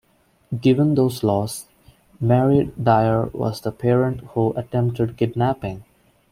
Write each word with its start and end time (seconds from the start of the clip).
Given 0.59 0.95
those 0.95 1.23
laws, 1.23 1.67
Mary 2.19 2.71
Dyer 2.81 3.27
was 3.33 3.61
the 3.61 3.71
parent 3.71 4.21
who 4.31 4.51
attempted 4.57 5.15
kidnapping. 5.15 5.83